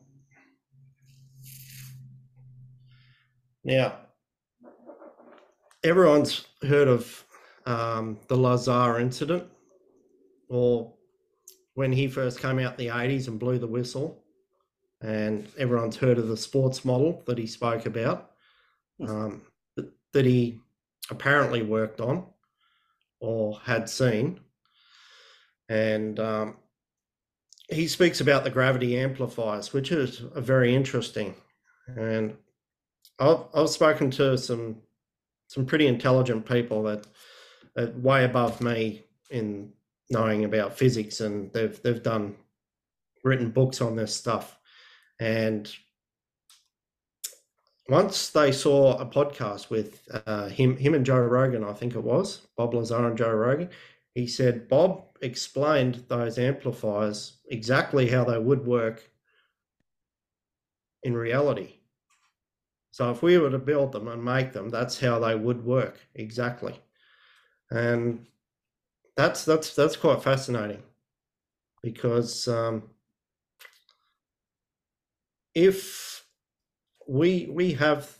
[3.62, 3.99] Now,
[5.85, 7.24] everyone's heard of
[7.66, 9.45] um, the Lazar incident,
[10.49, 10.95] or
[11.74, 14.24] when he first came out in the 80s and blew the whistle.
[15.03, 18.32] And everyone's heard of the sports model that he spoke about,
[19.07, 19.42] um,
[19.76, 20.61] that, that he
[21.11, 22.26] apparently worked on
[23.20, 24.40] or had seen.
[25.68, 26.57] And um,
[27.70, 31.34] he speaks about the gravity amplifiers, which is very interesting.
[31.96, 32.36] And
[33.18, 34.78] I've I've spoken to some
[35.46, 37.07] some pretty intelligent people that
[37.76, 39.72] are way above me in
[40.11, 42.36] knowing about physics, and they've they've done
[43.22, 44.59] written books on this stuff.
[45.21, 45.73] And
[47.89, 52.03] once they saw a podcast with uh, him him and Joe Rogan, I think it
[52.05, 53.71] was Bob Lazar and Joe Rogan.
[54.14, 59.11] He said Bob explained those amplifiers exactly how they would work
[61.03, 61.75] in reality
[62.93, 66.01] so if we were to build them and make them, that's how they would work
[66.14, 66.75] exactly.
[67.71, 68.27] And
[69.16, 70.83] that's that's that's quite fascinating.
[71.83, 72.85] because um,
[75.55, 76.24] if
[77.09, 78.16] we we have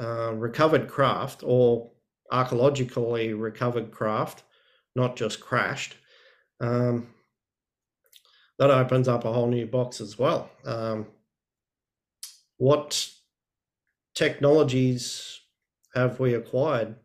[0.00, 1.90] uh, recovered craft or
[2.30, 4.42] archaeologically recovered craft,
[4.94, 5.96] not just crashed,
[6.60, 7.08] um,
[8.58, 10.50] that opens up a whole new box as well.
[10.64, 11.06] Um,
[12.58, 13.08] what
[14.14, 15.40] technologies
[15.94, 16.96] have we acquired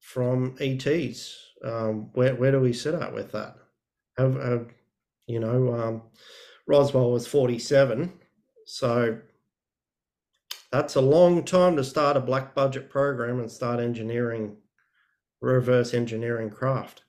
[0.00, 1.36] from ETs?
[1.64, 3.56] Um, where where do we sit at with that?
[4.16, 4.68] Have, have
[5.26, 6.02] you know?
[6.66, 8.12] Roswell was forty seven,
[8.66, 9.20] so
[10.72, 14.56] that's a long time to start a black budget program and start engineering,
[15.40, 17.02] reverse engineering craft.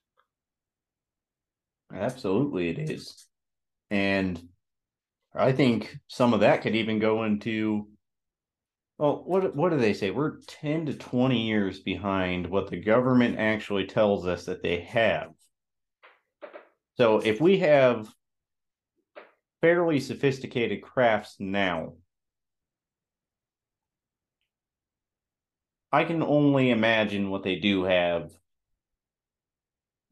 [1.94, 3.26] Absolutely, it is,
[3.90, 4.42] and
[5.34, 7.88] I think some of that could even go into
[8.98, 10.12] well, what what do they say?
[10.12, 15.32] We're 10 to 20 years behind what the government actually tells us that they have.
[16.98, 18.08] So if we have
[19.66, 21.94] fairly sophisticated crafts now,
[25.92, 28.30] I can only imagine what they do have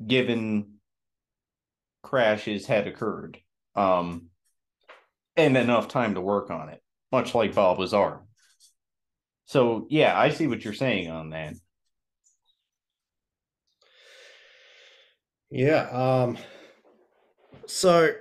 [0.04, 0.78] given
[2.02, 3.38] crashes had occurred.
[3.76, 4.30] Um
[5.38, 6.82] and enough time to work on it,
[7.12, 8.22] much like Bob Lazar.
[9.46, 11.54] So yeah, I see what you're saying on that.
[15.52, 15.90] Yeah.
[15.92, 16.38] Um,
[17.68, 18.14] so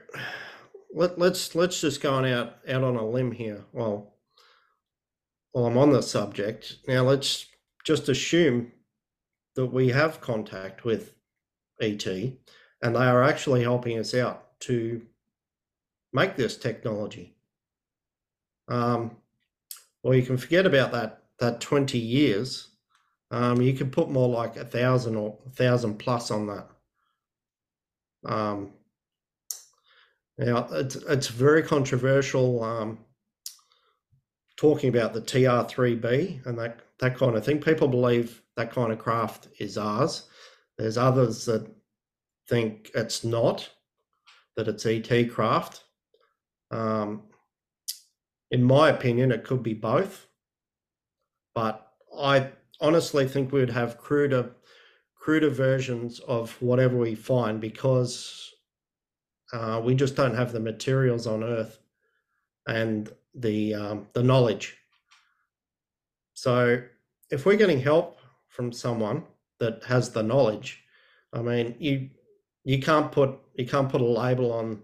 [0.92, 3.64] let, let's let's just go on out out on a limb here.
[3.72, 4.14] Well,
[5.52, 7.46] while I'm on the subject now, let's
[7.84, 8.72] just assume
[9.56, 11.14] that we have contact with
[11.80, 15.02] ET, and they are actually helping us out to
[16.12, 17.34] make this technology.
[18.68, 19.16] Um,
[20.02, 22.68] well, you can forget about that that 20 years.
[23.30, 26.68] Um, you can put more like a thousand or a thousand plus on that.
[28.24, 28.72] Um,
[30.38, 32.98] now it's it's very controversial um,
[34.56, 37.60] talking about the TR3B and that that kind of thing.
[37.60, 40.28] People believe that kind of craft is ours.
[40.78, 41.68] There's others that
[42.48, 43.68] think it's not,
[44.56, 45.84] that it's ET craft.
[46.70, 47.22] Um,
[48.50, 50.26] in my opinion, it could be both.
[51.54, 54.54] But I honestly think we'd have cruder,
[55.16, 58.51] cruder versions of whatever we find because
[59.52, 61.78] uh, we just don't have the materials on Earth
[62.66, 64.76] and the um, the knowledge.
[66.34, 66.82] So
[67.30, 69.24] if we're getting help from someone
[69.58, 70.82] that has the knowledge,
[71.32, 72.10] I mean, you
[72.64, 74.82] you can't put you can't put a label on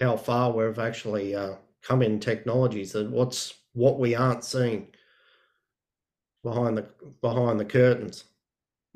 [0.00, 4.88] how far we've actually uh, come in technologies that what's what we aren't seeing
[6.42, 6.86] behind the
[7.20, 8.24] behind the curtains.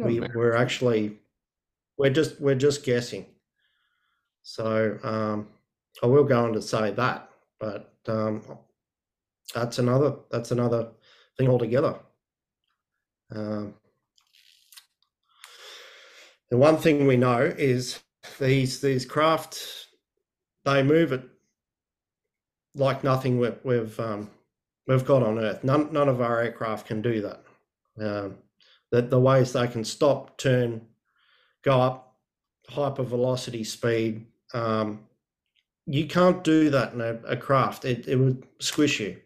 [0.00, 1.18] Oh, we we're actually
[1.96, 3.26] we're just we're just guessing.
[4.44, 5.48] So um,
[6.02, 8.42] I will go on to say that, but um,
[9.54, 10.88] that's another that's another
[11.36, 11.98] thing altogether.
[13.34, 13.74] Um,
[16.50, 17.98] the one thing we know is
[18.38, 19.84] these these craft
[20.64, 21.22] they move it
[22.74, 24.30] like nothing we've we've, um,
[24.86, 25.64] we've got on Earth.
[25.64, 27.42] None none of our aircraft can do that.
[27.98, 28.36] Um,
[28.90, 30.82] that the ways they can stop, turn,
[31.62, 32.16] go up,
[32.70, 34.26] hypervelocity speed.
[34.54, 35.00] Um,
[35.86, 37.84] you can't do that in a, a craft.
[37.84, 39.18] It it would squish you.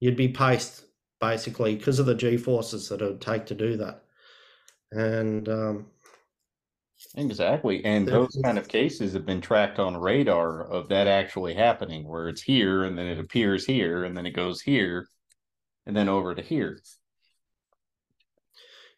[0.00, 0.84] You'd be paste
[1.20, 4.02] basically because of the g forces that it would take to do that.
[4.90, 5.86] And um,
[7.16, 7.84] Exactly.
[7.84, 12.28] And those kind of cases have been tracked on radar of that actually happening, where
[12.28, 15.08] it's here and then it appears here and then it goes here
[15.86, 16.80] and then over to here.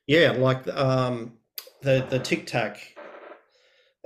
[0.07, 1.35] Yeah, like um,
[1.83, 2.97] the the Tic Tac,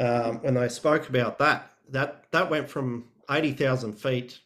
[0.01, 4.41] um, when they spoke about that, that that went from eighty thousand feet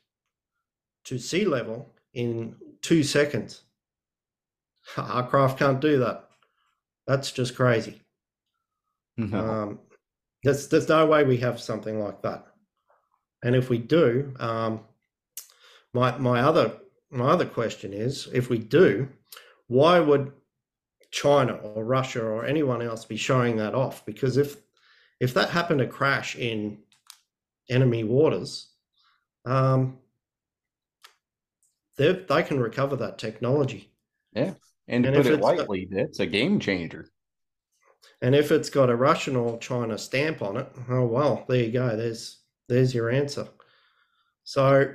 [1.04, 3.62] to sea level in two seconds.
[4.96, 6.28] Our craft can't do that.
[7.06, 8.02] That's just crazy.
[9.16, 9.38] No.
[9.38, 9.78] Um,
[10.44, 12.46] there's there's no way we have something like that.
[13.42, 14.80] And if we do, um,
[15.92, 16.72] my my other
[17.10, 19.08] my other question is, if we do,
[19.66, 20.32] why would
[21.10, 24.04] China or Russia or anyone else be showing that off?
[24.04, 24.56] Because if
[25.20, 26.78] if that happened to crash in
[27.68, 28.68] enemy waters,
[29.44, 29.98] um,
[31.96, 33.90] they they can recover that technology.
[34.32, 34.54] Yeah,
[34.86, 37.08] and to and put it lightly, that's a game changer.
[38.20, 41.72] And if it's got a Russian or China stamp on it, oh well, there you
[41.72, 41.96] go.
[41.96, 43.48] There's there's your answer.
[44.44, 44.94] So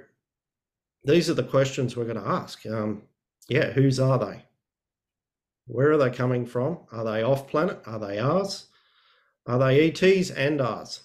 [1.03, 2.65] these are the questions we're going to ask.
[2.65, 3.03] Um,
[3.49, 4.43] yeah, whose are they?
[5.67, 6.80] Where are they coming from?
[6.91, 7.82] Are they off planet?
[7.86, 8.67] Are they ours?
[9.45, 11.01] Are they ETs and ours?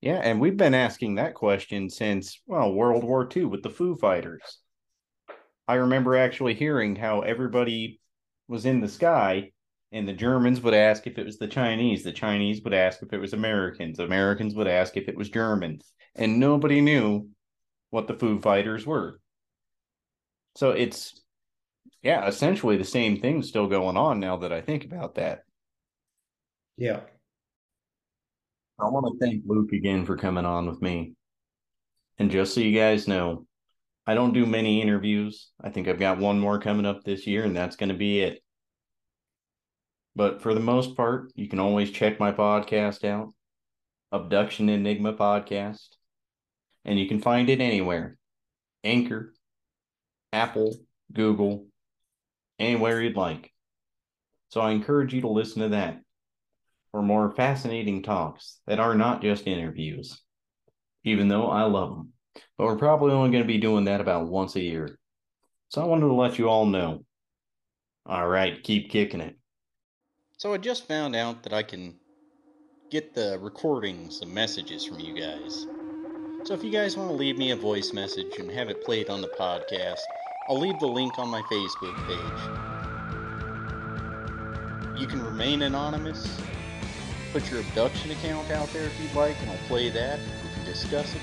[0.00, 3.96] Yeah, and we've been asking that question since, well, World War II with the Foo
[3.96, 4.58] Fighters.
[5.66, 8.00] I remember actually hearing how everybody
[8.46, 9.50] was in the sky
[9.90, 13.12] and the Germans would ask if it was the Chinese, the Chinese would ask if
[13.12, 17.28] it was Americans, Americans would ask if it was Germans, and nobody knew
[17.90, 19.20] what the Foo Fighters were.
[20.56, 21.20] So it's
[22.02, 25.44] yeah, essentially the same thing still going on now that I think about that.
[26.78, 27.00] Yeah.
[28.78, 31.14] I want to thank Luke again for coming on with me.
[32.18, 33.46] And just so you guys know,
[34.06, 35.50] I don't do many interviews.
[35.60, 38.20] I think I've got one more coming up this year, and that's going to be
[38.20, 38.40] it.
[40.14, 43.34] But for the most part, you can always check my podcast out
[44.12, 45.88] Abduction Enigma Podcast.
[46.84, 48.16] And you can find it anywhere
[48.84, 49.34] Anchor,
[50.32, 50.76] Apple,
[51.12, 51.66] Google,
[52.60, 53.52] anywhere you'd like.
[54.50, 56.02] So I encourage you to listen to that
[56.98, 60.20] for more fascinating talks that are not just interviews,
[61.04, 62.12] even though I love them.
[62.56, 64.98] But we're probably only going to be doing that about once a year.
[65.68, 67.04] So I wanted to let you all know.
[68.04, 69.38] All right, keep kicking it.
[70.38, 71.94] So I just found out that I can
[72.90, 75.68] get the recordings of messages from you guys.
[76.42, 79.08] So if you guys want to leave me a voice message and have it played
[79.08, 80.00] on the podcast,
[80.48, 82.40] I'll leave the link on my Facebook page.
[85.00, 86.40] You can remain anonymous.
[87.32, 90.18] Put your abduction account out there if you'd like, and I'll play that.
[90.18, 91.20] We can discuss it.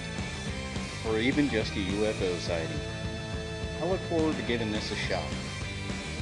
[1.08, 2.80] Or even just a UFO sighting.
[3.82, 5.24] I look forward to giving this a shot.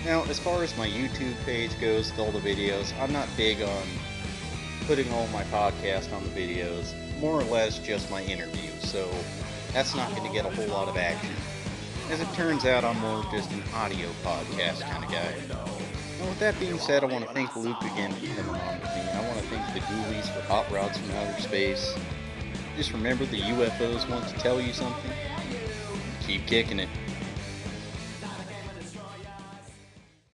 [0.06, 3.62] Now, as far as my YouTube page goes with all the videos, I'm not big
[3.62, 3.84] on
[4.86, 6.94] putting all my podcast on the videos.
[7.20, 9.10] More or less just my interviews, so
[9.72, 11.34] that's not going to get a whole lot of action.
[12.10, 15.34] As it turns out, I'm more just an audio podcast kind of guy.
[16.20, 18.96] And with that being said, I want to thank Luke again for coming on with
[18.96, 19.02] me,
[19.58, 21.96] thank the Ghoulies for Hot Rods from Outer Space.
[22.76, 25.12] Just remember the UFOs want to tell you something.
[26.26, 26.90] Keep kicking it.